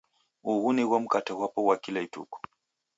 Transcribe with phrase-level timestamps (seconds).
[0.51, 2.37] Ughu nigho mkate ghwapo ghwa kila ituku.